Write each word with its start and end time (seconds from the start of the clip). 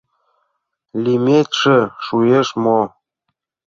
—Лийметше 1.03 1.77
шуэш 2.05 2.47
мо? 2.63 2.79